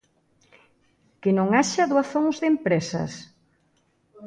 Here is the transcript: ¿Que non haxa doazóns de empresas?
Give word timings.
¿Que 1.21 1.31
non 1.37 1.47
haxa 1.57 1.89
doazóns 1.91 2.35
de 2.41 2.47
empresas? 2.53 3.11